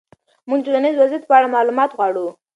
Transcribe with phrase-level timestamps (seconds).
[0.47, 2.25] موږ د ټولنیز وضعیت په اړه معلومات غواړو.